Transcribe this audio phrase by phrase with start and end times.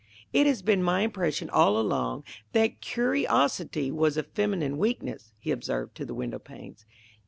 [0.33, 5.93] "It has been my impression all along that curiosity was a feminine weakness," he observed
[5.97, 6.87] to the windowpanes.